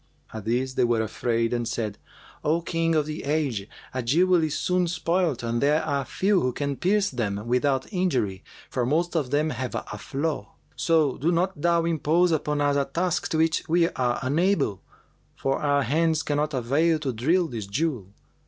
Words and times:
At 0.33 0.45
this 0.45 0.73
they 0.73 0.83
were 0.83 1.01
afraid 1.03 1.53
and 1.53 1.67
said, 1.67 1.99
'O 2.43 2.61
King 2.63 2.95
of 2.95 3.05
the 3.05 3.23
age, 3.23 3.69
a 3.93 4.01
jewel 4.01 4.43
is 4.43 4.57
soon 4.57 4.87
spoilt 4.87 5.43
and 5.43 5.61
there 5.61 5.83
are 5.83 6.05
few 6.05 6.41
who 6.41 6.53
can 6.53 6.75
pierce 6.75 7.11
them 7.11 7.45
without 7.45 7.85
injury, 7.93 8.43
for 8.67 8.83
most 8.83 9.15
of 9.15 9.29
them 9.29 9.51
have 9.51 9.75
a 9.75 9.99
flaw. 9.99 10.55
So 10.75 11.17
do 11.19 11.31
not 11.31 11.61
thou 11.61 11.85
impose 11.85 12.31
upon 12.31 12.61
us 12.61 12.77
a 12.77 12.85
task 12.85 13.29
to 13.29 13.37
which 13.37 13.61
we 13.69 13.89
are 13.89 14.17
unable; 14.23 14.81
for 15.35 15.59
our 15.59 15.83
hands 15.83 16.23
cannot 16.23 16.55
avail 16.55 16.97
to 16.97 17.13
drill 17.13 17.45
this 17.47 17.67
jewel. 17.67 18.07